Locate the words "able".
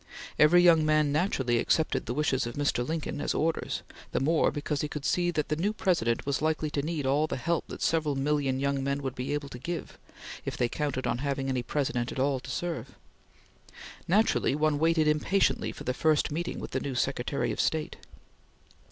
9.35-9.47